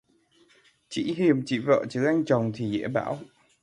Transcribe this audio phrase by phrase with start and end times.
[0.89, 3.19] Chỉ hiềm chị vợ chứ anh chồng thì dễ bảo